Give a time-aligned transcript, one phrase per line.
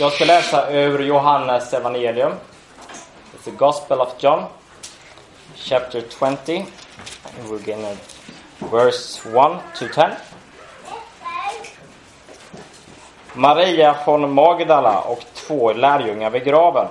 [0.00, 2.32] Jag ska läsa ur Johannes evangelium.
[3.34, 4.44] It's the Gospel of John,
[5.54, 6.56] chapter 20.
[6.56, 7.96] And we're gonna
[8.70, 10.08] verse 1 to 10.
[13.34, 16.86] Maria från Magdala och två lärjungar vid graven.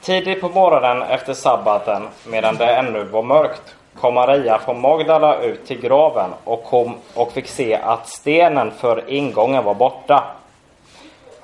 [0.00, 5.66] Tidigt på morgonen efter sabbaten, medan det ännu var mörkt, kom Maria från Magdala ut
[5.66, 10.24] till graven och, kom och fick se att stenen för ingången var borta.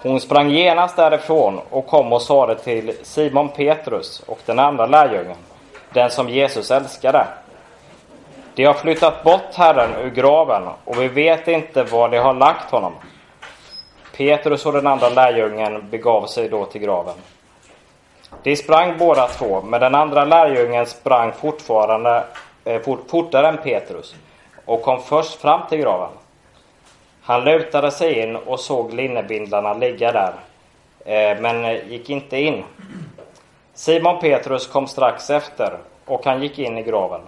[0.03, 5.37] Hon sprang genast därifrån och kom och sade till Simon Petrus och den andra lärjungen,
[5.93, 7.27] den som Jesus älskade.
[8.55, 12.71] De har flyttat bort Herren ur graven och vi vet inte var de har lagt
[12.71, 12.93] honom.
[14.17, 17.15] Petrus och den andra lärjungen begav sig då till graven.
[18.43, 22.25] De sprang båda två, men den andra lärjungen sprang fortfarande
[22.65, 24.15] eh, fort, fortare än Petrus
[24.65, 26.09] och kom först fram till graven.
[27.25, 30.35] Han lutade sig in och såg linnebindlarna ligga där,
[31.05, 32.65] eh, men gick inte in.
[33.75, 37.21] Simon Petrus kom strax efter och han gick in i graven.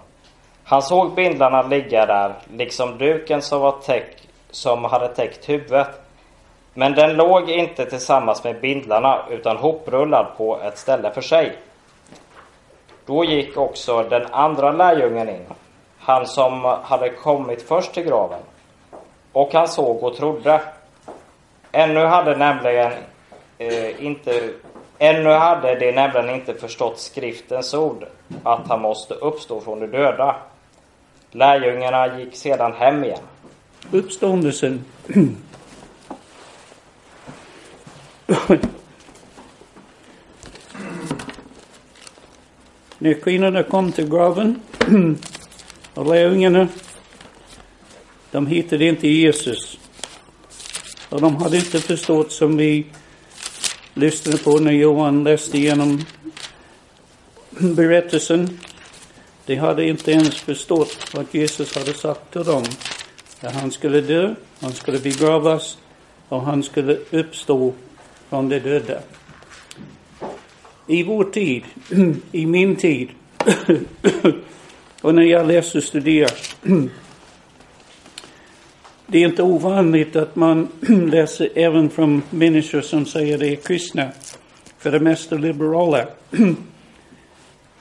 [0.63, 5.87] Han såg bindlarna ligga där, liksom duken som, var täck, som hade täckt huvudet.
[6.73, 11.57] Men den låg inte tillsammans med bindlarna utan hoprullad på ett ställe för sig.
[13.05, 15.45] Då gick också den andra lärjungen in,
[15.99, 18.39] han som hade kommit först till graven.
[19.35, 20.61] Och han såg och trodde.
[21.71, 22.91] Ännu hade nämligen
[23.57, 24.49] eh, inte
[24.99, 28.05] Ännu hade de nämligen inte förstått skriftens ord,
[28.43, 30.35] att han måste uppstå från de döda.
[31.31, 33.19] Lärjungarna gick sedan hem igen.
[33.91, 34.85] Uppståndelsen.
[42.97, 44.61] När kvinnorna kom till graven
[45.93, 46.67] och lärjungarna,
[48.35, 49.77] de hittade inte Jesus.
[51.09, 52.85] Och de hade inte förstått som vi
[53.93, 56.05] lyssnade på när Johan läste igenom
[57.49, 58.59] berättelsen.
[59.45, 62.63] De hade inte ens förstått vad Jesus hade sagt till dem.
[63.41, 65.77] Att han skulle dö, han skulle begravas
[66.29, 67.73] och han skulle uppstå
[68.29, 68.99] från de döda.
[70.87, 71.63] I vår tid,
[72.31, 73.09] i min tid,
[75.01, 76.31] och när jag läser och studerar,
[79.07, 80.67] det är inte ovanligt att man
[81.11, 84.09] läser även från människor som säger de är kristna,
[84.77, 86.07] för det mesta liberala,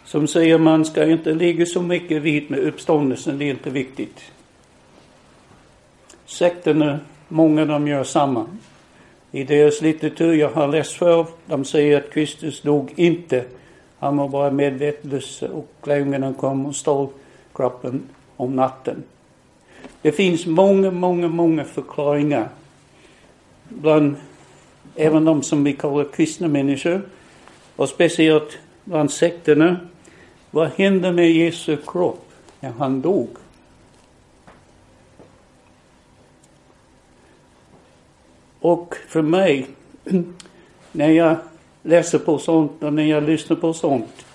[0.05, 4.21] som säger man ska inte ligga så mycket vid med uppståndelsen, det är inte viktigt.
[6.27, 8.47] Sekterna, många de gör samma.
[9.31, 13.45] I deras litteratur jag har läst för, de säger att Kristus dog inte.
[13.99, 17.09] Han var bara medvetslös och lärjungarna kom och stal
[17.55, 18.03] kroppen
[18.37, 19.03] om natten.
[20.05, 22.49] Det finns många, många, många förklaringar
[23.69, 24.17] bland
[24.95, 27.03] även de som vi kallar kristna människor
[27.77, 29.77] och speciellt bland sekterna.
[30.51, 33.29] Vad hände med Jesu kropp när han dog?
[38.61, 39.67] Och för mig,
[40.93, 41.37] när jag
[41.83, 44.27] läser på sånt och när jag lyssnar på sånt,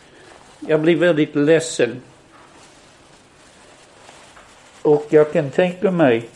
[0.67, 2.01] jag blir väldigt ledsen.
[4.89, 6.29] Och jag kan tänka mig,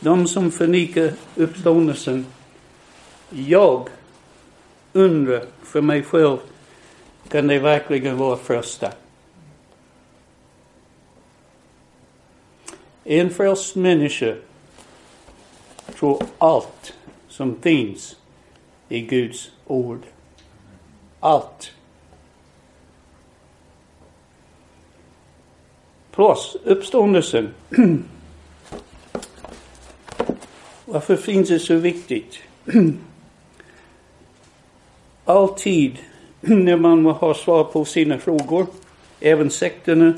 [0.00, 2.26] de som förnekar uppståndelsen,
[3.30, 3.88] jag
[4.92, 6.38] undrar för mig själv,
[7.28, 8.92] kan det verkligen vara första?
[13.04, 14.34] En frälst människa
[15.98, 16.94] tror allt
[17.28, 18.16] som finns
[18.88, 20.02] i Guds ord.
[21.20, 21.75] Allt.
[26.16, 27.48] Plus uppståndelsen.
[30.84, 32.38] Varför finns det så viktigt?
[35.24, 35.98] Alltid
[36.40, 38.66] när man har svar på sina frågor,
[39.20, 40.14] även sekterna,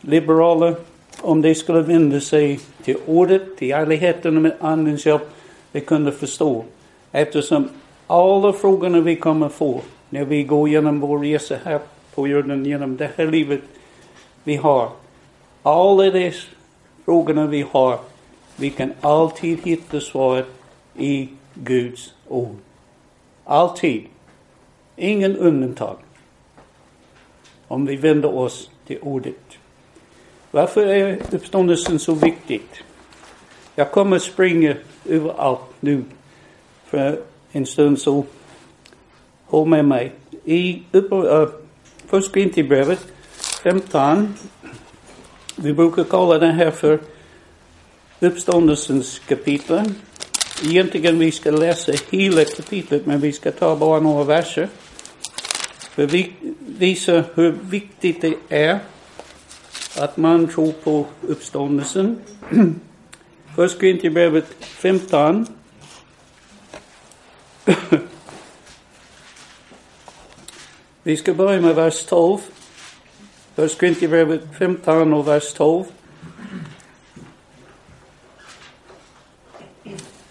[0.00, 0.74] liberala,
[1.20, 5.30] om de skulle vända sig till ordet, till ärligheten med Andens hjälp,
[5.72, 6.64] de kunde förstå.
[7.12, 7.68] Eftersom
[8.06, 11.80] alla frågorna vi kommer få när vi går genom vår resa här
[12.14, 13.60] på jorden, genom det här livet
[14.44, 15.03] vi har.
[15.66, 16.32] Alla de
[17.04, 17.98] frågorna vi har,
[18.56, 20.46] vi kan alltid hitta svaret
[20.94, 22.56] i Guds ord.
[23.44, 24.04] Alltid.
[24.96, 25.96] Ingen undantag.
[27.68, 29.58] Om vi vänder oss till ordet.
[30.50, 32.82] Varför är uppståndelsen så viktigt?
[33.74, 34.74] Jag kommer springa
[35.04, 36.04] överallt nu
[36.84, 37.20] för
[37.52, 38.24] en stund så
[39.44, 40.12] håll med mig.
[40.44, 41.48] I uh, eh,
[42.06, 43.06] Första Korinthierbrevet
[43.62, 44.34] 15,
[45.56, 46.98] vi brukar kalla det här för
[48.20, 49.92] uppståndelsens kapitel.
[50.62, 54.68] egentligen vi ska läsa hela kapitlet, men vi ska ta bara några verser.
[55.78, 56.32] För vi
[56.78, 58.78] visa hur viktigt det är
[59.96, 62.18] att man tror på uppståndelsen.
[63.56, 65.46] Först Korintierbrevet 15.
[71.02, 72.38] vi ska börja med vers 12.
[73.56, 75.84] Först Korinthierbrevet 15 och vers 12.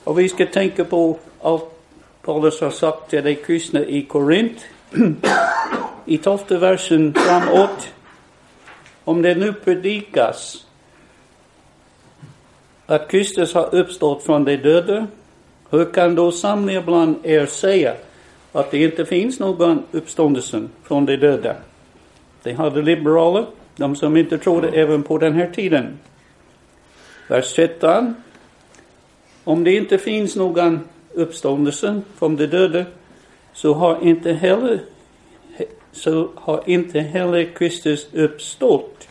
[0.03, 1.63] Och vi ska tänka på allt
[2.21, 4.65] Paulus har sagt till de kristna i Korint.
[6.05, 7.89] I tolfte versen framåt.
[9.03, 10.65] Om det nu predikas
[12.85, 15.07] att Kristus har uppstått från de döda,
[15.69, 17.93] hur kan då somliga bland er säga
[18.51, 21.55] att det inte finns någon uppståndelse från de döda?
[22.43, 23.45] De hade liberaler,
[23.75, 25.99] de som inte trodde även på den här tiden.
[27.27, 28.15] Vers 13.
[29.43, 30.79] Om det inte finns någon
[31.13, 32.85] uppståndelse från de döda
[33.53, 34.79] så har inte heller
[35.91, 39.07] så har inte heller Kristus uppstått.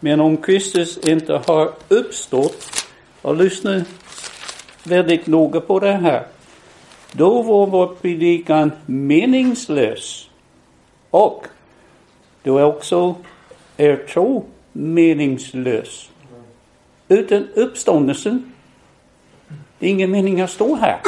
[0.00, 2.86] Men om Kristus inte har uppstått,
[3.22, 3.84] och lyssna
[4.84, 6.26] väldigt noga på det här,
[7.12, 10.28] då var vår predikan meningslös.
[11.10, 11.46] Och
[12.42, 13.14] då är också
[13.76, 16.10] er tro meningslös.
[17.08, 18.52] Utan uppståndelsen,
[19.78, 21.00] det är ingen mening att stå här.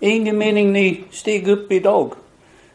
[0.00, 2.12] Ingen mening ni steg upp idag,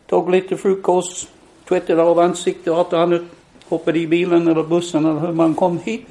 [0.08, 1.30] tog lite frukost,
[1.68, 3.22] tvättade av ansiktet och allt annat,
[3.66, 6.06] hoppade i bilen eller bussen eller hur man kom hit.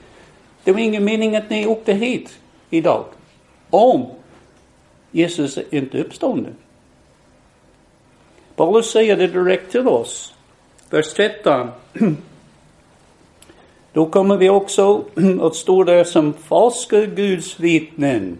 [0.65, 2.39] Det var ingen mening att ni åkte hit
[2.71, 3.05] idag.
[3.71, 4.07] Om
[5.11, 6.55] Jesus är inte uppstånden.
[8.57, 10.35] Paulus säger det direkt till oss.
[10.91, 11.71] Vers 13.
[13.93, 15.05] Då kommer vi också
[15.41, 18.39] att stå där som falska Guds vittnen.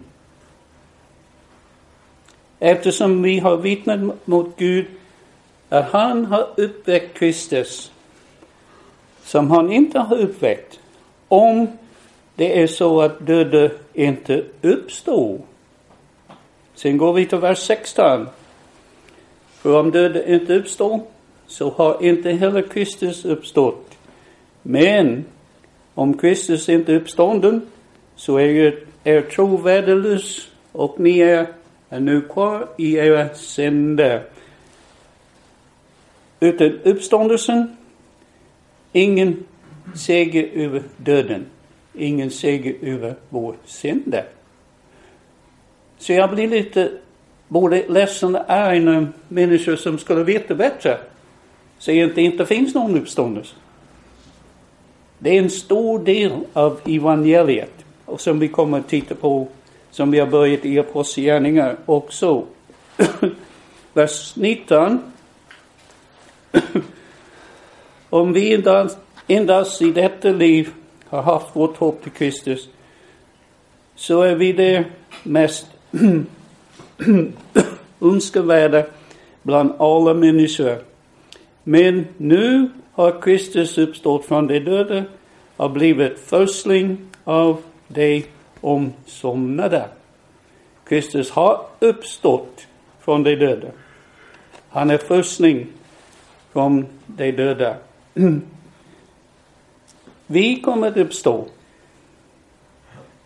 [2.59, 4.85] Eftersom vi har vittnat mot Gud
[5.69, 7.91] att han har uppväckt Kristus
[9.23, 10.79] som han inte har uppväckt
[11.27, 11.67] om
[12.35, 15.39] det är så att döda inte uppstår.
[16.75, 18.27] Sen går vi till vers 16.
[19.67, 21.01] För om döden inte uppstår
[21.47, 23.97] så har inte heller Kristus uppstått.
[24.61, 25.25] Men
[25.93, 27.61] om Kristus inte är uppstånden
[28.15, 31.47] så är ju er tro värdelös och ni är
[31.89, 34.23] är nu kvar i era synder.
[36.39, 37.77] Utan uppståndelsen,
[38.91, 39.45] ingen
[39.95, 41.45] seger över döden,
[41.93, 44.25] ingen seger över vår synder.
[45.97, 46.91] Så jag blir lite
[47.47, 50.97] både ledsen och arg när människor som skulle veta bättre
[51.79, 53.55] säger att det inte finns någon uppståndelse.
[55.19, 59.47] Det är en stor del av evangeliet och som vi kommer att titta på
[59.91, 62.45] som vi har börjat i Apostlagärningarna också.
[63.93, 64.99] Vers 19.
[68.09, 68.97] Om vi endast,
[69.27, 70.69] endast i detta liv
[71.05, 72.69] har haft vårt hopp till Kristus
[73.95, 74.85] så är vi det
[75.23, 75.67] mest
[78.01, 78.85] önskvärda
[79.41, 80.77] bland alla människor.
[81.63, 85.03] Men nu har Kristus uppstått från de döda
[85.57, 88.25] och blivit förstling av de
[88.61, 89.85] omsomnade.
[90.83, 92.67] Kristus har uppstått
[92.99, 93.67] från de döda.
[94.69, 95.67] Han är förstling
[96.53, 97.75] från de döda.
[100.27, 101.45] Vi kommer att uppstå.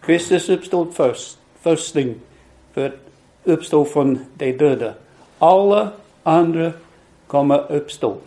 [0.02, 2.16] Kristus uppstod först, förstling
[2.74, 2.94] för
[3.44, 4.94] uppstå från de döda.
[5.40, 5.92] Alla
[6.24, 6.72] andra
[7.28, 8.18] kommer uppstå.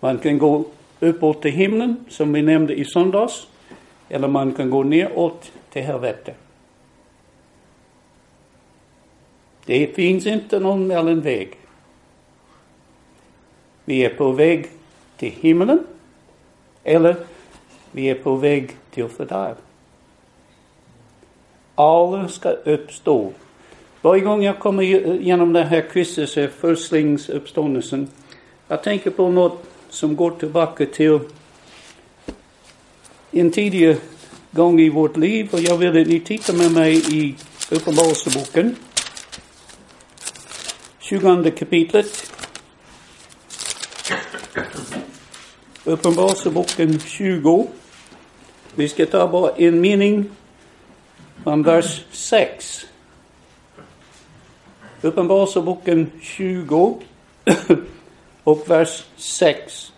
[0.00, 0.64] Man kan gå
[1.00, 3.46] uppåt till himlen, som vi nämnde i söndags.
[4.08, 6.34] Eller man kan gå neråt till helvete.
[9.66, 11.58] Det finns inte någon mellanväg.
[13.84, 14.66] Vi är på väg
[15.16, 15.86] till himlen
[16.84, 17.16] eller
[17.92, 19.54] vi är på väg till fördärv.
[21.78, 23.32] Alla ska uppstå.
[24.02, 28.08] Varje gång jag kommer genom den här Kristus förstlingsuppståndelsen,
[28.68, 31.18] jag tänker på något som går tillbaka till
[33.30, 33.96] en tidigare
[34.50, 37.34] gång i vårt liv och jag vill att ni tittar med mig i
[37.70, 38.76] Uppenbarelseboken.
[40.98, 42.32] 20 kapitlet.
[45.84, 47.66] Uppenbarelseboken 20.
[48.74, 50.30] Vi ska ta bara en mening
[51.42, 52.86] från vers 6.
[55.02, 57.00] Uppenbarelseboken 20
[58.44, 59.92] och vers 6.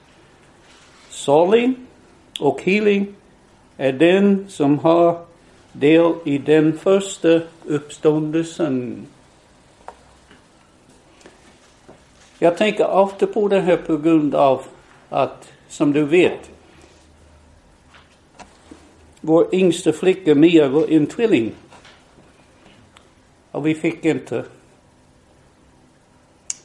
[1.10, 1.74] Salig
[2.40, 3.14] och helig
[3.76, 5.24] är den som har
[5.72, 9.06] del i den första uppståndelsen.
[12.38, 14.62] Jag tänker ofta på det här på grund av
[15.08, 16.50] att, som du vet,
[19.28, 21.52] vår yngsta flicka Mia var en tvilling.
[23.50, 24.44] Och vi fick inte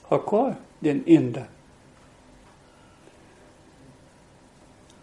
[0.02, 1.44] ha kvar den enda.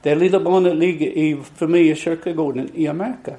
[0.03, 3.37] Det lilla barnet ligger i familjekyrkogården i Amerika.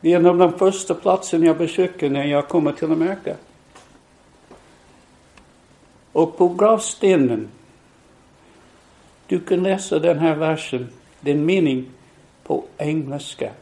[0.00, 3.36] Det är en av de första platserna jag besöker när jag kommer till Amerika.
[6.12, 7.48] Och på gravstenen,
[9.26, 10.88] du kan läsa den här versen,
[11.20, 11.90] den mening
[12.44, 13.52] på engelska.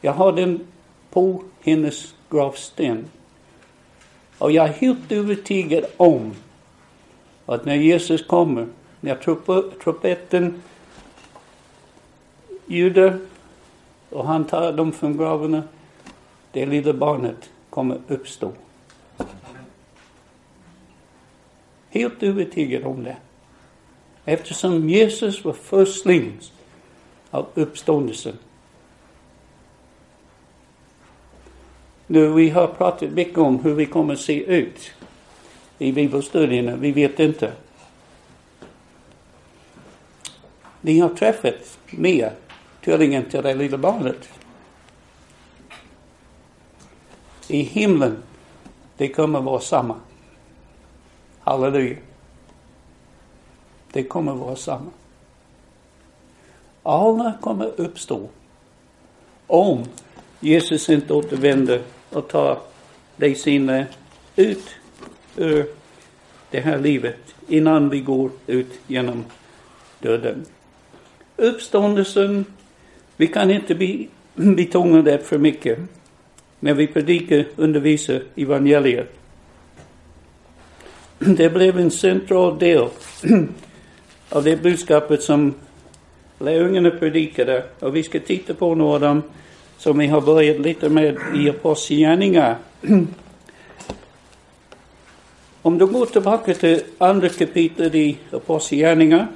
[0.00, 0.66] Jag har den
[1.10, 3.04] på hennes gravsten.
[4.38, 6.34] Och jag är helt övertygad om
[7.46, 8.66] att när Jesus kommer,
[9.00, 9.14] när
[9.82, 10.62] trumpeten
[12.66, 13.18] ljuder
[14.10, 15.62] och han tar dem från gravarna,
[16.52, 18.52] det lilla barnet kommer uppstå.
[21.90, 23.16] Helt övertygad om det.
[24.24, 26.52] Eftersom Jesus var förstlings
[27.30, 28.38] av uppståndelsen.
[32.06, 34.90] Nu, vi har pratat mycket om hur vi kommer att se ut
[35.78, 36.76] i bibelstudierna.
[36.76, 37.52] Vi vet inte.
[40.80, 42.32] Ni har träffat Mia,
[42.84, 44.28] tvillingen till det lilla barnet.
[47.48, 48.22] I himlen,
[48.96, 49.96] det kommer att vara samma.
[51.40, 51.96] Halleluja.
[53.92, 54.90] Det kommer att vara samma.
[56.82, 58.28] Alla kommer uppstå
[59.46, 59.84] om
[60.40, 62.58] Jesus inte återvänder och tar
[63.16, 63.84] dig sina
[64.36, 64.68] ut
[65.36, 65.66] ur
[66.50, 69.24] det här livet innan vi går ut genom
[69.98, 70.44] döden.
[71.36, 72.44] Uppståndelsen,
[73.16, 73.98] vi kan inte
[74.34, 75.78] betona det för mycket
[76.60, 79.16] när vi predikar, undervisar evangeliet.
[81.18, 82.88] Det blev en central del
[84.28, 85.54] av det budskapet som
[86.40, 89.22] lärjungarna predikade och vi ska titta på några av dem
[89.78, 92.56] som vi har börjat lite med i Apostlagärningarna.
[95.62, 99.28] Om du går tillbaka till andra kapitlet i Apostlagärningarna.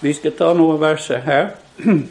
[0.00, 1.50] Vi ska ta några verser här.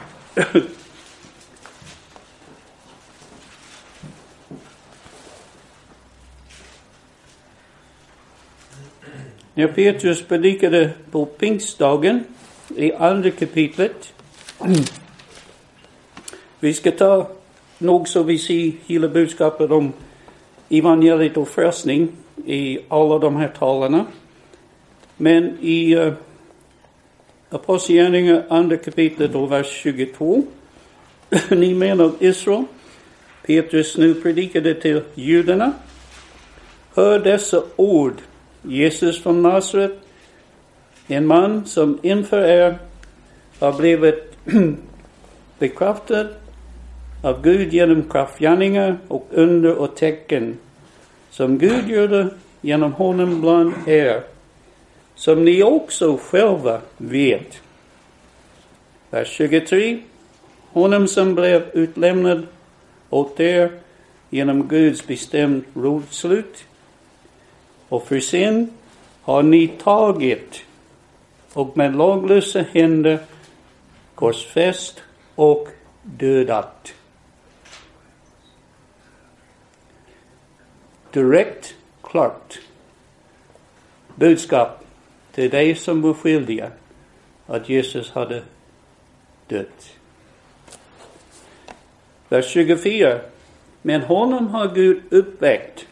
[9.53, 12.23] När Petrus predikade på pingstdagen
[12.77, 14.13] i andra kapitlet.
[16.59, 17.27] Vi ska ta
[17.77, 19.93] nog så vi ser hela budskapet om
[20.69, 22.09] evangeliet och frälsning
[22.45, 24.05] i alla de här talarna.
[25.17, 26.13] Men i uh,
[27.49, 30.43] Apostlagärningarna andra kapitlet och vers 22.
[31.49, 32.63] Ni menar Israel.
[33.45, 35.73] Petrus nu predikade till judarna.
[36.93, 38.13] Hör dessa ord.
[38.61, 39.99] Jesus från Nasaret
[41.11, 42.77] en man som inför er
[43.59, 44.37] har blivit
[45.59, 46.27] bekräftad
[47.23, 50.57] av Gud genom kraftgärningar och under och tecken
[51.29, 52.29] som Gud gjorde
[52.61, 54.21] genom honom bland er,
[55.15, 57.61] som ni också själva vet.
[59.09, 59.99] Vers 23.
[60.69, 62.47] Honom som blev utlämnad
[63.09, 63.71] åt er
[64.29, 66.63] genom Guds bestämda rotslut
[67.89, 68.73] och för sin
[69.21, 70.63] har ni tagit
[71.53, 73.19] och med laglösa händer
[74.15, 75.01] korsfäst
[75.35, 75.67] och
[76.03, 76.93] dödat.
[81.13, 82.59] Direkt, klart
[84.15, 84.85] budskap
[85.31, 86.71] till dig som var skyldiga
[87.47, 88.43] att Jesus hade
[89.47, 89.97] dött.
[92.29, 93.19] Vers 24.
[93.81, 95.87] Men honom har Gud uppväckt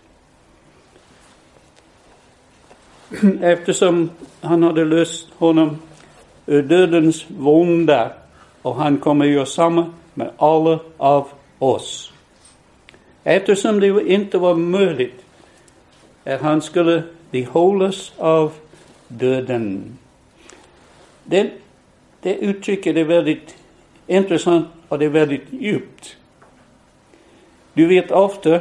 [3.42, 4.10] eftersom
[4.42, 5.78] han hade löst honom
[6.46, 8.12] ur dödens vånda
[8.62, 11.28] och han kommer göra samma med alla av
[11.60, 12.14] oss.
[13.24, 15.26] Eftersom det inte var möjligt
[16.26, 18.52] att han skulle behållas av
[19.08, 19.98] döden.
[21.24, 21.52] Det,
[22.22, 23.56] det uttrycket är väldigt
[24.08, 26.18] intressant och det är väldigt djupt.
[27.74, 28.60] Du vet ofta,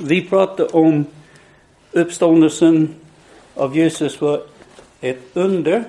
[0.00, 1.04] vi pratar om
[1.92, 2.94] uppståndelsen
[3.56, 4.42] av Jesus var
[5.00, 5.84] ett under,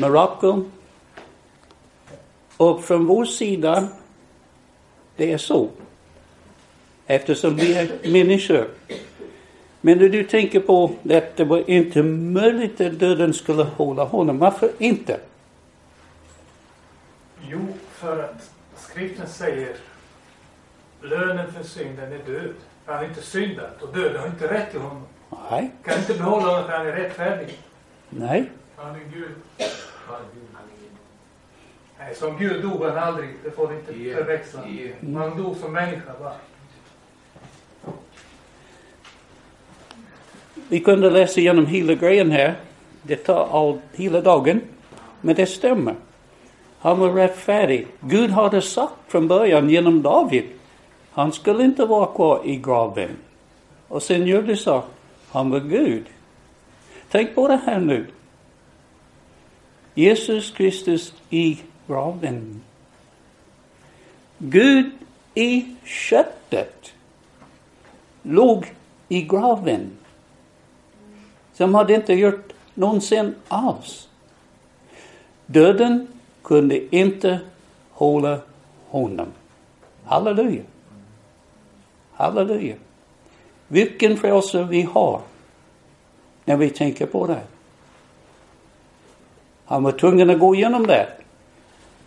[0.00, 0.64] mirakel.
[2.56, 3.88] Och från vår sida,
[5.16, 5.68] det är så.
[7.06, 8.68] Eftersom vi är människor.
[9.80, 14.38] Men när du tänker på att det var inte möjligt att döden skulle hålla honom,
[14.38, 15.20] varför inte?
[17.48, 17.58] Jo,
[17.90, 19.76] För att skriften säger
[21.02, 22.54] lönen för synden är död.
[22.86, 25.02] Han har inte syndat och döden har inte rätt till honom.
[25.50, 27.58] Nej, Kan inte behålla honom för han är rättfärdig.
[28.10, 28.50] nej.
[28.76, 29.30] Han är Gud.
[31.98, 33.28] Nej, som Gud dog han aldrig.
[33.44, 34.60] Det får vi inte förväxla.
[35.20, 36.32] Han dog som människa bara.
[40.68, 42.54] Vi kunde läsa igenom hela grejen här.
[43.02, 44.60] Det tar all, hela dagen.
[45.20, 45.94] Men det stämmer.
[46.78, 47.86] Han var rättfärdig.
[48.00, 50.44] Gud hade sagt från början genom David.
[51.10, 53.10] Han skulle inte vara kvar i graven.
[53.88, 54.82] Och sen gör det så.
[55.34, 56.06] Han var Gud.
[57.10, 58.06] Tänk på det här nu.
[59.94, 62.60] Jesus Kristus i graven.
[64.38, 64.90] Gud
[65.34, 66.92] i köttet
[68.22, 68.74] låg
[69.08, 69.90] i graven
[71.52, 74.08] som hade inte gjort någonsin alls.
[75.46, 76.08] Döden
[76.42, 77.40] kunde inte
[77.90, 78.40] hålla
[78.88, 79.28] honom.
[80.04, 80.62] Halleluja.
[82.12, 82.76] Halleluja.
[83.74, 85.20] Vilken frälsare vi har
[86.44, 87.40] när vi tänker på det.
[89.64, 91.08] Han var tvungen att gå igenom det.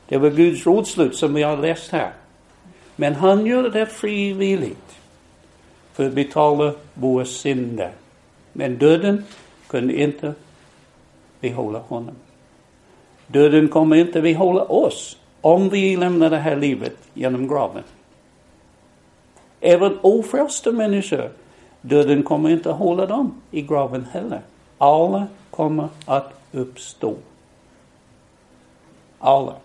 [0.08, 2.12] Det var Guds rådslut som vi har läst här.
[2.96, 4.96] Men han gjorde det frivilligt
[5.94, 7.92] för att betala våra synder.
[8.54, 9.24] Men döden
[9.68, 10.34] kunde inte
[11.40, 12.16] behålla honom.
[13.28, 17.84] Döden kommer inte behålla oss om vi lämnar det här livet genom graven.
[19.62, 21.32] Även ofrälsta människor,
[21.88, 24.42] döden kommer inte hålla dem i graven heller.
[24.78, 27.16] Alla kommer att uppstå.
[29.20, 29.56] Alla.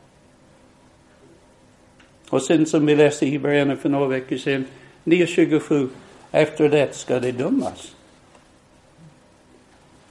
[2.31, 4.65] Och sen som vi läste i början för några veckor sedan,
[5.05, 5.89] 9.27,
[6.31, 7.95] efter det ska det dömas.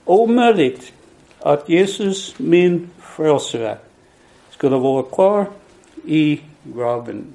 [0.06, 0.94] Omöjligt
[1.39, 3.77] att Jesus, min frälsare,
[4.50, 5.46] skulle vara kvar
[6.06, 7.34] i graven.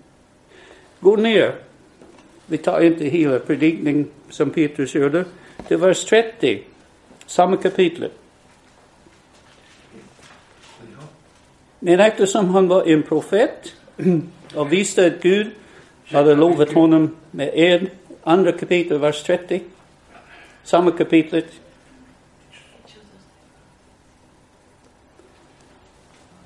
[1.00, 1.65] Gå ner.
[2.46, 5.24] Vi tar inte hela predikningen som Petrus gjorde.
[5.68, 6.62] Till vers 30,
[7.26, 8.10] samma kapitel.
[11.80, 13.72] Men eftersom han var en profet
[14.54, 15.50] och visste att Gud
[16.06, 17.90] hade lovat honom med ed,
[18.22, 19.62] andra kapitel, vers 30,
[20.64, 21.46] samma kapitlet,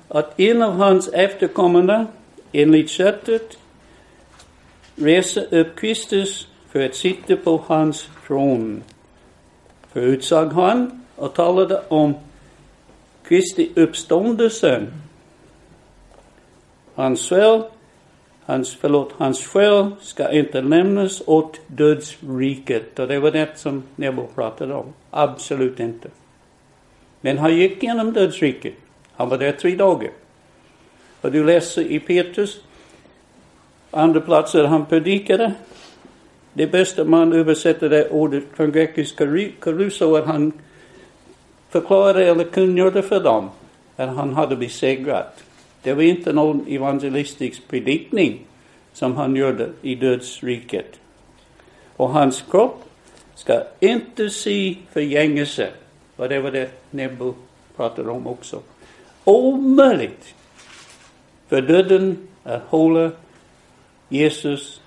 [0.07, 2.05] att en av hans efterkommande
[2.51, 3.57] enligt köttet
[5.01, 8.83] reser upp Kristus för att sitta på hans tron.
[9.93, 12.13] Förutsag han och talade om
[13.23, 14.87] Kristi uppståndelse.
[16.95, 17.63] Hans själ,
[18.45, 22.99] hans, förlåt, hans själ ska inte lämnas åt dödsriket.
[22.99, 24.93] Och det var det som Nebo pratade om.
[25.09, 26.09] Absolut inte.
[27.21, 28.73] Men han gick genom dödsriket.
[29.13, 30.11] Han var där tre dagar.
[31.21, 32.61] Och du läser i Petrus,
[33.91, 35.53] andra platser han predikade.
[36.53, 39.25] Det bästa man översätter det ordet från grekiska
[39.61, 40.51] karuso att han
[41.69, 43.49] förklarade eller kungjorde för dem
[43.95, 45.43] att han hade besegrat.
[45.81, 48.39] Det var inte någon evangelistisk predikning
[48.93, 50.99] som han gjorde i dödsriket.
[51.97, 52.83] Och hans kropp
[53.35, 55.69] ska inte se förgängelse.
[56.15, 57.33] Och det var det Nebo
[57.75, 58.61] pratade om också
[59.23, 60.33] omöjligt
[61.47, 63.11] för döden att hålla
[64.11, 64.81] Jesus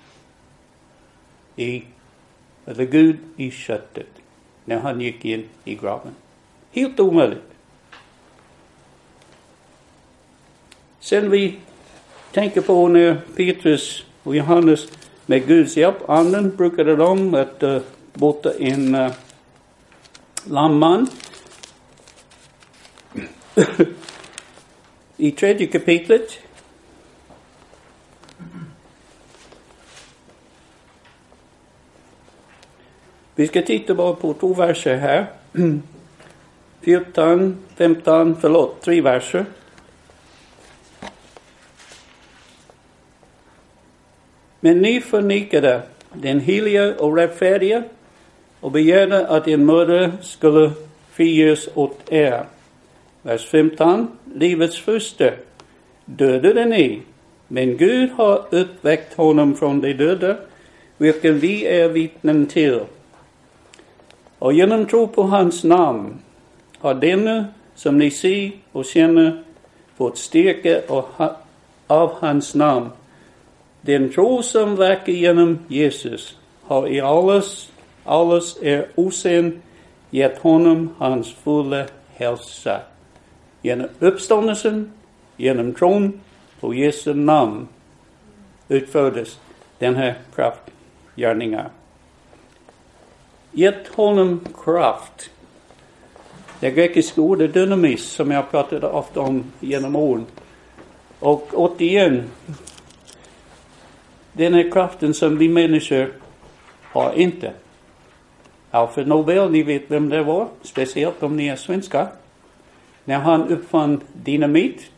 [1.55, 1.83] i,
[2.65, 4.07] eller Gud i köttet
[4.65, 6.15] när han gick in i graven.
[6.71, 7.43] Helt omöjligt.
[10.99, 11.59] Sen vi
[12.31, 14.87] tänker på när Petrus och Johannes
[15.25, 17.81] med Guds hjälp, anden brukade de att uh,
[18.13, 19.11] bota en uh,
[20.43, 21.07] lamman
[25.17, 26.44] i tredje kapitlet.
[33.35, 35.25] Vi ska titta bara på två verser här.
[36.81, 39.45] 14, 15, förlåt, tre verser.
[44.59, 45.81] Men ni förnekade
[46.13, 47.83] den heliga och rättfärdiga
[48.59, 50.71] och begärde att en mördare skulle
[51.11, 52.45] friges åt er.
[53.21, 54.07] Vers 15.
[54.35, 55.31] Livets första
[56.05, 57.01] dödade ni,
[57.47, 60.37] men Gud har uppväckt honom från de döda,
[60.97, 62.79] vilken vi är vittnen till.
[64.45, 66.21] Och genom tro på hans namn
[66.79, 69.43] har denne, som ni ser och känner,
[69.97, 70.81] fått styrka
[71.87, 72.89] av hans namn.
[73.81, 77.71] Den tro som verkar genom Jesus har i allas,
[78.03, 79.61] allas er osänd,
[80.09, 82.81] gett honom hans fulla hälsa
[83.61, 84.91] genom uppståndelsen,
[85.37, 86.21] genom tron
[86.59, 87.67] på Jesu namn
[88.69, 89.39] utfördes
[89.79, 91.65] den här kraftgärningen.
[93.57, 95.29] Gett honom kraft.
[96.59, 100.25] Det grekiska ordet dynamis som jag pratade ofta om genom åren.
[101.19, 102.23] Och återigen,
[104.33, 106.13] den här kraften som vi människor
[106.83, 107.53] har inte.
[108.71, 112.07] Alfred Nobel, ni vet vem det var, speciellt om ni är svenskar.
[113.05, 114.91] När han uppfann dynamit,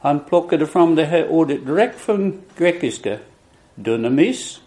[0.00, 3.18] han plockade fram det här ordet direkt från grekiska.
[3.74, 4.60] Dynamis,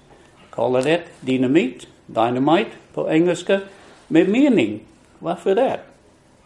[0.51, 3.59] kallar det dynamit, dynamite på engelska,
[4.07, 4.79] med mening.
[5.19, 5.79] Varför det?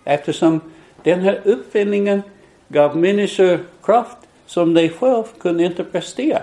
[0.03, 0.61] Eftersom
[1.03, 2.21] den här uppfinningen
[2.67, 6.41] gav människor kraft som de själva kunde inte prestera.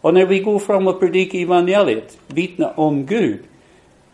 [0.00, 3.38] Och när vi går fram och predikar evangeliet, vittnar om Gud,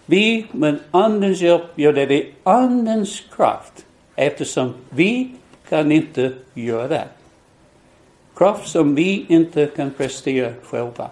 [0.06, 3.84] vi med Andens hjälp gör det i Andens kraft
[4.16, 5.30] eftersom vi
[5.68, 7.08] kan inte göra det.
[8.34, 11.10] Kraft som vi inte kan prestera själva.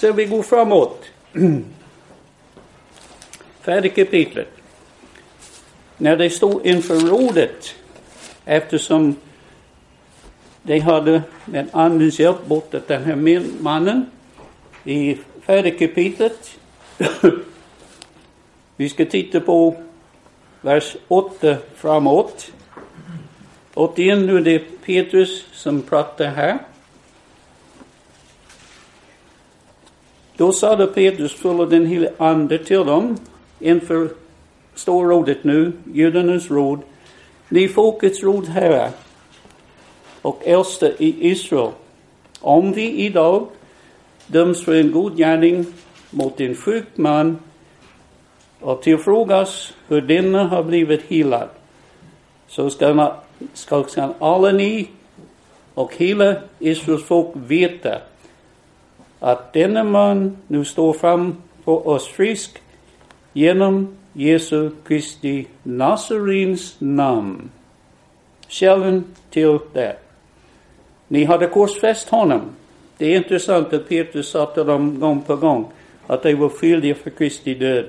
[0.00, 1.04] Så vi går framåt.
[3.60, 4.48] Fjärde kapitlet.
[5.96, 7.74] När de stod inför rådet,
[8.44, 9.16] eftersom
[10.62, 13.16] de hade med Andens hjälp botat den här
[13.62, 14.06] mannen
[14.84, 16.58] i fjärde kapitlet.
[18.76, 19.76] Vi ska titta på
[20.60, 22.52] vers 8 framåt.
[23.74, 26.58] Återigen nu det är Petrus som pratar här.
[30.40, 33.16] Då sade Petrus full av den helige Ande till dem
[33.58, 34.08] inför
[34.74, 36.80] storrådet nu, judarnas råd.
[37.48, 38.90] Ni folkets råd herrar
[40.22, 41.70] och äldste i Israel.
[42.40, 43.46] Om vi idag
[44.26, 45.66] döms för en god gärning
[46.10, 47.38] mot en sjuk man
[48.60, 51.48] och tillfrågas hur denna har blivit helad,
[52.48, 53.14] så ska,
[53.52, 54.88] ska, ska alla ni
[55.74, 58.09] och hela Israels folk veta
[59.20, 62.62] att denna man nu står fram för oss frisk
[63.32, 67.50] genom Jesu Kristi Nazarins namn.
[68.48, 69.96] Källan till det.
[71.08, 72.40] Ni hade korsfäst honom.
[72.96, 75.72] Det är intressant att Petrus sa till dem gång på gång
[76.06, 77.84] att de var skyldiga för Kristi död.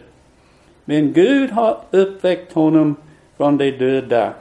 [0.86, 2.96] Men Gud har uppväckt honom
[3.38, 4.34] från de döda.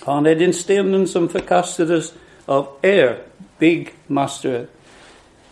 [0.00, 2.14] Han är den stenen som förkastades
[2.46, 3.18] av er
[3.58, 4.66] byggmästare,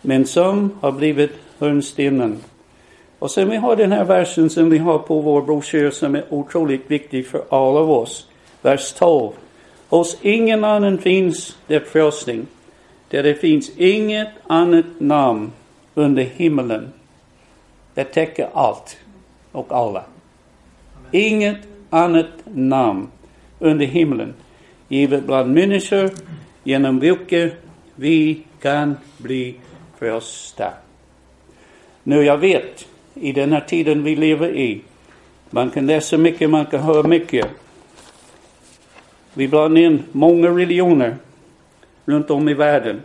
[0.01, 2.39] men som har blivit hörnstenen.
[3.19, 6.23] Och sen vi har den här versen som vi har på vår broschyr som är
[6.29, 8.27] otroligt viktig för alla av oss.
[8.61, 9.31] Vers 12.
[9.89, 12.47] Hos ingen annan finns det frälsning.
[13.09, 15.51] Där det finns inget annat namn
[15.95, 16.93] under himlen.
[17.93, 18.97] Det täcker allt
[19.51, 20.03] och alla.
[21.11, 21.57] Inget
[21.89, 23.07] annat namn
[23.59, 24.33] under himlen
[24.91, 26.09] givet bland människor
[26.63, 27.53] genom vilket
[27.95, 29.55] vi kan bli
[30.01, 30.73] första.
[32.03, 34.81] Nu jag vet, i den här tiden vi lever i,
[35.49, 37.47] man kan läsa mycket, man kan höra mycket.
[39.33, 41.17] Vi blandar in många religioner
[42.05, 43.01] runt om i världen.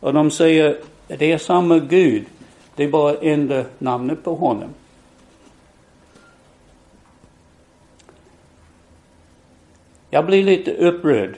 [0.00, 2.24] Och de säger, det är samma Gud,
[2.76, 4.70] det är bara ändra namnet på honom.
[10.10, 11.36] Jag blir lite upprörd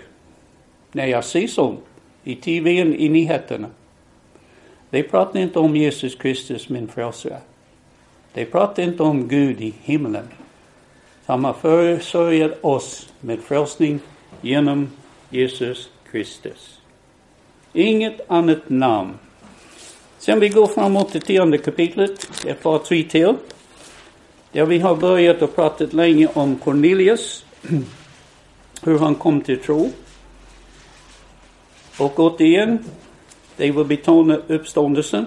[0.93, 1.81] när jag ser sånt
[2.25, 3.69] i tv, i nyheterna.
[4.93, 7.41] De pratar inte om Jesus Kristus, min frälsare.
[8.33, 10.29] De pratar inte om Gud i himlen.
[11.27, 14.01] Han har försörjt oss med frälsning
[14.41, 14.91] genom
[15.31, 16.81] Jesus Kristus.
[17.73, 19.15] Inget annat namn.
[20.19, 23.35] Sen vi går framåt till tionde kapitlet, ett par, tre till.
[24.53, 27.45] Där vi har börjat och pratat länge om Cornelius.
[28.83, 29.91] Hur han kom till tro.
[31.99, 32.85] Och återigen,
[33.57, 35.27] det vill betona uppståndelsen.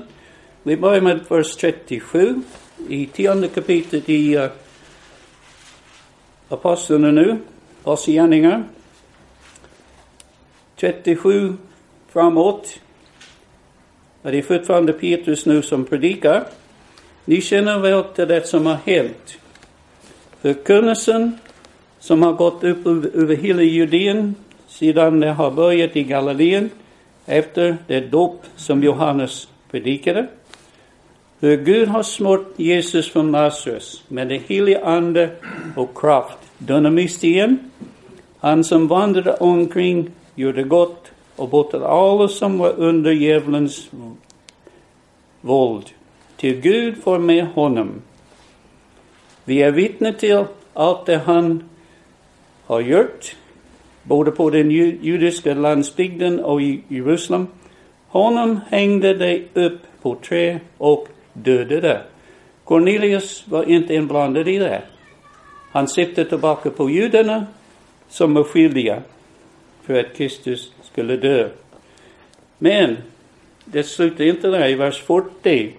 [0.63, 2.41] Vi börjar med vers 37
[2.89, 4.49] i tionde kapitlet i eh, uh,
[6.49, 7.37] Apostlarna nu,
[7.83, 8.63] Apostlagärningarna.
[10.75, 11.53] 37
[12.09, 12.79] framåt.
[14.21, 16.47] Och det är fortfarande Petrus nu som predikar.
[17.25, 19.37] Ni känner väl till det som har hänt.
[20.41, 21.37] Förkunnelsen
[21.99, 22.85] som har gått upp
[23.15, 24.35] över hela Judeen
[24.67, 26.69] sedan det har börjat i Galileen
[27.25, 30.27] efter det dop som Johannes predikade.
[31.39, 35.29] Hur Gud har smort Jesus från Nasaret med den helige Ande
[35.75, 36.37] och kraft.
[36.57, 37.71] Dynamistien,
[38.39, 43.89] han som vandrade omkring, gjorde gott och botade alla som var under djävulens
[45.41, 45.85] våld.
[46.37, 48.01] Till Gud får med honom.
[49.45, 51.69] Vi är vittne till allt det han
[52.65, 53.35] har gjort
[54.07, 57.47] både på den judiska landsbygden och i Jerusalem.
[58.07, 62.01] Honom hängde de upp på trä och dödade.
[62.63, 64.81] Cornelius var inte inblandad i det.
[65.71, 67.45] Han sitter tillbaka på judarna
[68.09, 69.01] som var skyldiga
[69.83, 71.49] för att Kristus skulle dö.
[72.57, 72.97] Men
[73.65, 74.67] det slutar inte där.
[74.67, 75.73] I vers 40.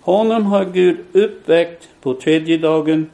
[0.00, 3.10] Honom har Gud uppväckt på tredje dagen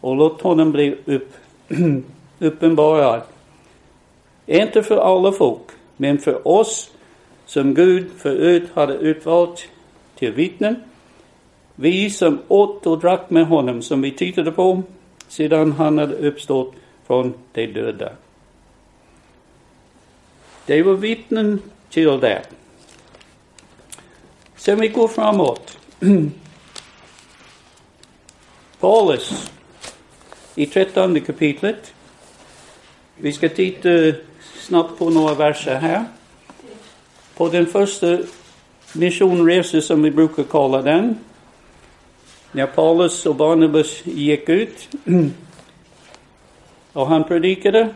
[0.00, 1.32] och låt honom bli upp,
[2.38, 3.22] uppenbarad.
[4.46, 5.62] Inte för alla folk,
[5.96, 6.90] men för oss
[7.46, 9.68] som Gud förut hade utvalt
[10.18, 10.76] till vittnen.
[11.74, 14.82] Vi som åt och drack med honom, som vi tittade på
[15.28, 16.74] sedan han hade uppstått
[17.06, 18.12] från de döda.
[20.66, 22.42] De var vittnen till det.
[24.56, 25.78] Sen vi går framåt.
[28.80, 29.50] Paulus
[30.54, 31.94] i trettonde kapitlet.
[33.16, 33.88] Vi ska titta
[34.58, 36.04] snabbt på några verser här.
[37.36, 38.18] På den första
[38.92, 41.18] missionresan, som vi brukar kalla den.
[42.52, 44.88] När Paulus och Barnabas gick ut
[46.92, 47.88] och han predikade.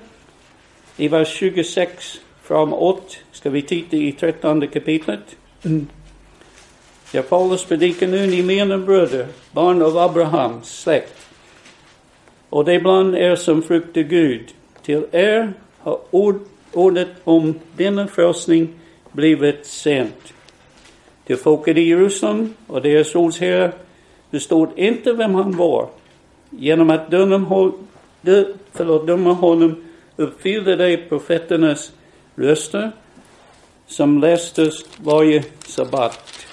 [0.96, 5.36] I vers 26 framåt ska vi titta i trettonde kapitlet.
[7.12, 11.26] Där Paulus predikar nu, ni mina bröder, barn av Abrahams släkt.
[12.50, 14.54] Och det bland er som fruktar Gud.
[14.82, 15.52] Till er
[15.86, 16.40] har ord,
[16.72, 18.68] ordet om denna frälsning
[19.12, 20.32] blivit sänt.
[21.26, 23.72] Till folket i Jerusalem och deras ordsherre
[24.30, 25.88] bestod inte vem han var.
[26.50, 27.72] Genom att döma,
[28.20, 29.84] dö- förlåt, döma honom
[30.16, 31.92] uppfyllde de profeternas
[32.34, 32.92] röster
[33.86, 36.46] som lästes varje sabbat.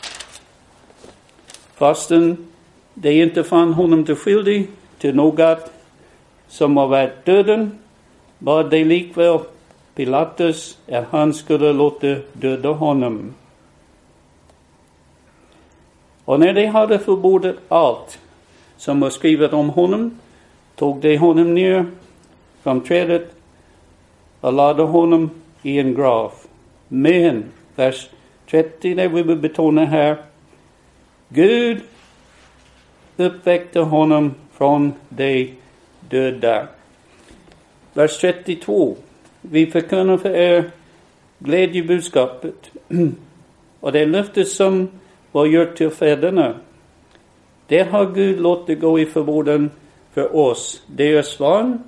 [1.75, 2.37] Fastän
[2.93, 4.67] de inte fann honom till skyldig
[4.97, 5.71] till något
[6.47, 7.82] som var värt döden
[8.43, 9.39] bad de likväl
[9.95, 13.33] Pilatus att han skulle låta döda honom.
[16.25, 18.19] Och när de hade förbordat allt
[18.77, 20.19] som var skrivet om honom
[20.75, 21.85] tog de honom ner
[22.63, 23.35] från trädet
[24.41, 25.29] och lade honom
[25.61, 26.31] i en grav.
[26.87, 27.43] Men,
[27.75, 28.09] vers
[28.49, 30.17] 30, det vi vill betona här.
[31.29, 31.81] Gud
[33.17, 35.53] uppväckte honom från de
[35.99, 36.67] döda.
[37.93, 38.95] Vers 32.
[39.41, 40.71] Vi förkunnar för er
[41.39, 42.71] glädjebudskapet
[43.79, 44.89] och det löfte som
[45.31, 46.55] var gjort till fäderna.
[47.67, 49.69] Det har Gud låtit gå i förmodan
[50.13, 51.83] för oss, deras barn,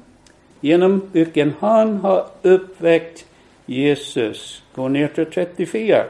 [0.61, 3.25] genom vilken han har uppväckt
[3.65, 4.63] Jesus.
[4.75, 6.03] Gå ner till 34.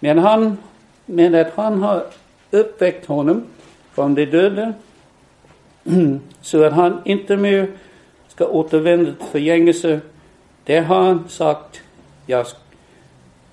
[0.00, 0.58] Men, han,
[1.06, 2.04] men att han har
[2.50, 3.44] uppväckt honom
[3.92, 4.72] från de döda
[6.40, 7.68] så att han inte mer
[8.34, 10.00] ska återvända till förgängelse.
[10.64, 11.80] Det har han sagt.
[12.26, 12.46] Jag,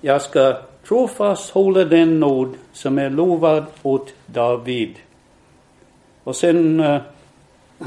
[0.00, 0.56] jag ska
[0.88, 4.94] trofast hålla den nåd som är lovad åt David.
[6.24, 7.00] Och sen eh,
[7.80, 7.86] äh,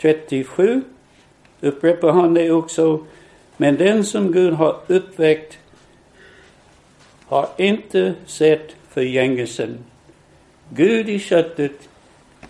[0.00, 0.82] 37
[1.60, 3.06] upprepar han det också.
[3.56, 5.58] Men den som Gud har uppväckt
[7.26, 9.78] har inte sett förgängelsen.
[10.68, 11.88] Gud i köttet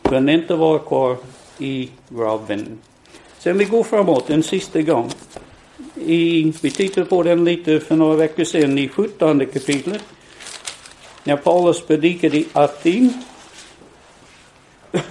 [0.03, 1.17] kan inte vara kvar
[1.59, 2.79] i graven.
[3.41, 5.11] Sen vi går framåt en sista gång.
[5.95, 10.03] I, vi tittade på den lite för några veckor sedan i 17 kapitlet.
[11.25, 13.13] När Paulus predikade i Aten.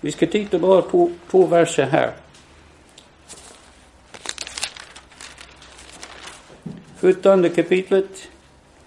[0.00, 2.12] vi ska titta bara på två verser här.
[7.00, 8.28] 17 kapitlet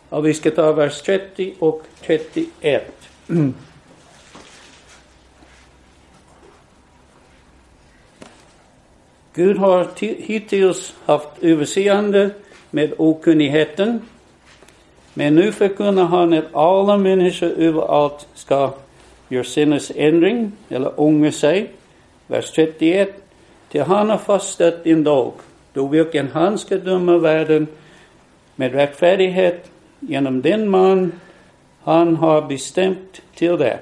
[0.09, 2.93] och vi ska ta vers 30 och 31.
[9.39, 12.29] Gud har hittills haft överseende
[12.71, 14.01] med okunnigheten.
[15.13, 18.73] Men nu förkunnar han att alla människor överallt ska
[19.29, 21.71] göra sinnesändring eller ångra sig.
[22.27, 23.23] Vers 31.
[23.71, 25.33] Till han har fastställt en dag
[25.73, 27.67] då vilken han ska döma världen
[28.55, 31.11] med rättfärdighet genom den man
[31.83, 33.79] han har bestämt till det.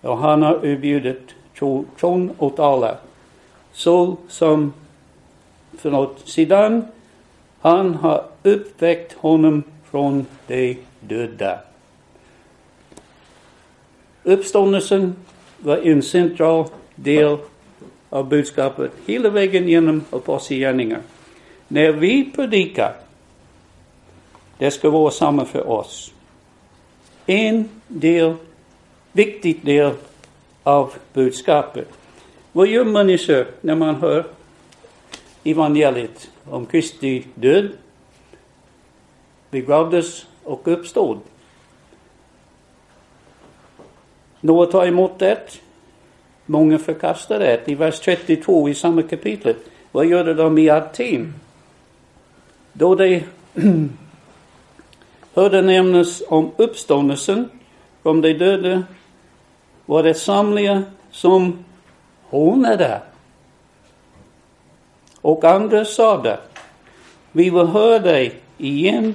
[0.00, 1.34] Och han har erbjudit
[1.98, 2.98] tron åt alla.
[3.78, 4.72] Så som,
[5.78, 6.86] förlåt, sedan
[7.60, 11.58] han har uppväckt honom från de döda.
[14.22, 15.16] Uppståndelsen
[15.58, 17.38] var en central del
[18.10, 21.02] av budskapet hela vägen genom apostlagärningarna.
[21.68, 22.94] När vi predikar,
[24.58, 26.12] det ska vara samma för oss.
[27.26, 28.34] En del,
[29.12, 29.92] viktig del
[30.62, 31.88] av budskapet.
[32.52, 34.26] Vad gör människor när man hör
[35.44, 37.68] evangeliet om Kristi död,
[39.50, 41.18] begravdes och uppstod?
[44.40, 45.60] Några tar emot det,
[46.46, 47.68] många förkastar det.
[47.68, 49.54] I vers 32 i samma kapitel,
[49.92, 51.34] vad gjorde de i Aten?
[52.72, 53.22] Då de
[55.34, 57.48] hörde nämnas om uppståndelsen
[58.02, 58.82] från de döda
[59.86, 61.64] var det samlingar som
[62.30, 63.00] hon är där.
[65.20, 66.40] Och andra sade,
[67.32, 69.14] vi vill höra dig igen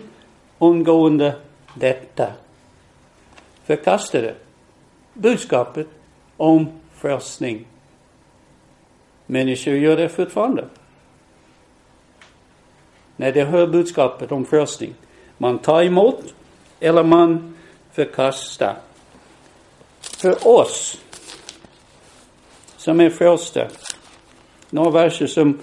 [0.59, 1.35] angående
[1.75, 2.27] detta.
[3.63, 4.35] Förkastade
[5.13, 5.87] budskapet
[6.37, 7.65] om frälsning.
[9.25, 10.65] Människor gör det fortfarande.
[13.15, 14.93] När de hör budskapet om frälsning.
[15.37, 16.33] Man tar emot
[16.79, 17.55] eller man
[17.91, 18.75] förkastar.
[20.01, 20.97] För oss
[22.83, 23.67] som är frälsta,
[24.69, 25.59] några verser som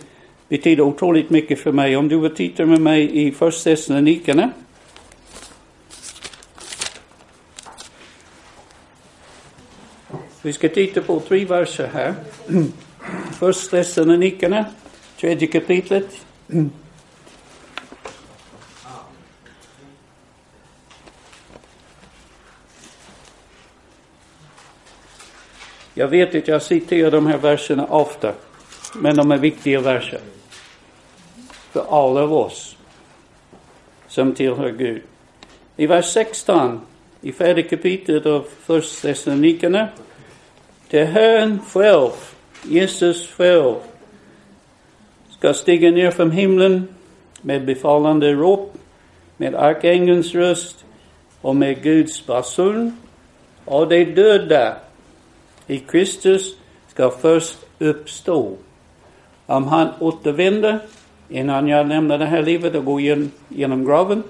[0.49, 1.97] betyder otroligt mycket för mig.
[1.97, 4.51] Om du vill titta med mig i Första Thessalonikerna.
[10.43, 12.15] Vi ska titta på tre verser här.
[13.39, 14.65] Första Thessalonikerna,
[15.21, 16.27] tredje kapitlet.
[26.01, 28.33] Jag vet att jag citerar de här verserna ofta,
[28.95, 30.21] men de är viktiga verser.
[31.73, 32.77] För alla av oss
[34.09, 35.03] som tillhör Gud.
[35.77, 36.81] I vers 16,
[37.21, 39.89] i fjärde kapitlet av Första Thessalonikerna.
[40.89, 42.11] Till Herren själv,
[42.63, 43.75] Jesus själv,
[45.31, 46.89] ska stiga ner från himlen
[47.43, 48.75] med befallande rop,
[49.37, 50.85] med arkängelns röst
[51.41, 52.97] och med Guds basun.
[53.65, 54.77] Och de döda
[55.71, 56.57] i Kristus
[56.89, 58.57] ska först uppstå.
[59.47, 60.79] Om han återvänder
[61.29, 63.01] innan jag lämnar det här livet och går
[63.49, 64.23] genom graven,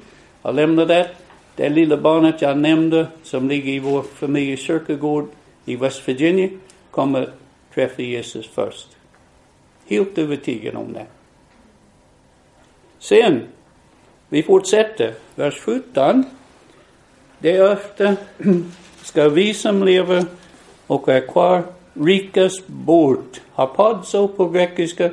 [0.42, 1.10] och lämnar det,
[1.56, 5.28] det lilla barnet jag nämnde som ligger i vår familjekyrkogård
[5.64, 6.48] i West Virginia
[6.90, 7.30] kommer
[7.74, 8.88] träffa Jesus först.
[9.86, 11.06] Helt övertygad om det.
[12.98, 13.42] Sen,
[14.28, 16.24] vi fortsätter, vers 17.
[17.38, 18.16] Därefter
[19.02, 20.24] ska vi som lever
[20.90, 21.62] och är kvar
[21.94, 23.40] rikas bort.
[23.54, 25.10] Hapadso på grekiska.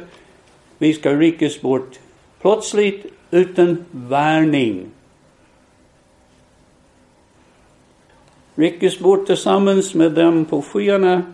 [0.77, 1.99] Vi ska rikas bort
[2.41, 4.85] plötsligt utan varning.
[8.55, 11.33] Rikas bort tillsammans med dem på skyarna.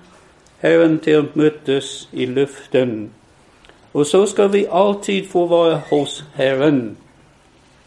[0.60, 3.10] Herren till mötes i luften.
[3.92, 6.96] Och så ska vi alltid få vara hos Herren.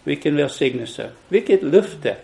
[0.04, 1.10] Vilken välsignelse.
[1.28, 2.16] Vilket löfte.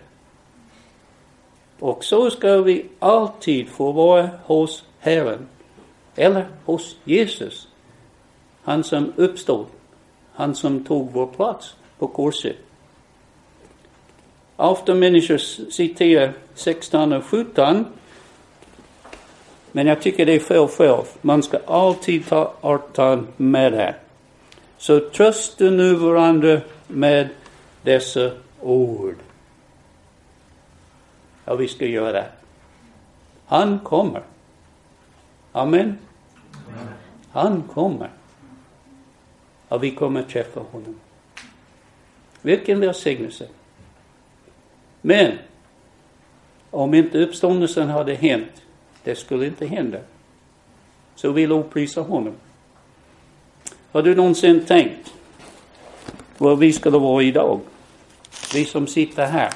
[1.83, 5.49] Och så ska vi alltid få vara hos Herren.
[6.16, 7.68] Eller hos Jesus.
[8.62, 9.66] Han som uppstod.
[10.33, 12.57] Han som tog vår plats på korset.
[14.57, 15.38] Ofta människor
[15.71, 17.85] citerar 16 och 17.
[19.73, 21.05] Men jag tycker det är fel själv.
[21.21, 23.95] Man ska alltid ta 18 med det.
[24.79, 27.29] Så trösta nu varandra med
[27.83, 29.16] dessa ord
[31.44, 32.24] vad vi ska göra.
[33.46, 34.22] Han kommer.
[35.52, 35.98] Amen.
[37.31, 38.11] Han kommer.
[39.68, 41.00] Och vi kommer träffa honom.
[42.42, 43.48] Vilken välsignelse.
[45.00, 45.38] Men
[46.70, 48.62] om inte uppståndelsen hade hänt,
[49.05, 49.98] det skulle inte hända.
[51.14, 52.35] Så vi lovprisar honom.
[53.92, 55.12] Har du någonsin tänkt
[56.38, 57.61] vad vi skulle vara idag?
[58.55, 59.52] Vi som sitter här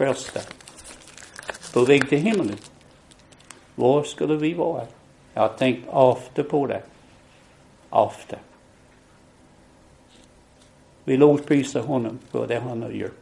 [0.00, 0.40] frälsta.
[1.72, 2.56] På väg till himlen.
[3.74, 4.86] Var skulle vi vara?
[5.34, 6.82] Jag har tänkt ofta på det.
[7.90, 8.36] Ofta.
[11.04, 13.19] Vi lovprisar honom för det han har gjort.